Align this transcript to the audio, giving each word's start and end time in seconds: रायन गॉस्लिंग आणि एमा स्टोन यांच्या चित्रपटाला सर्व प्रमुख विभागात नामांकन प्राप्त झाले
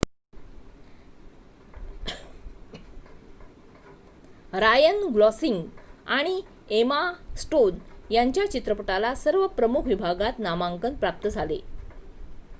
रायन 4.53 5.03
गॉस्लिंग 5.13 5.61
आणि 6.09 6.41
एमा 6.71 7.01
स्टोन 7.37 7.77
यांच्या 8.09 8.49
चित्रपटाला 8.51 9.13
सर्व 9.17 9.45
प्रमुख 9.53 9.87
विभागात 9.87 10.39
नामांकन 10.39 10.95
प्राप्त 10.95 11.27
झाले 11.27 11.59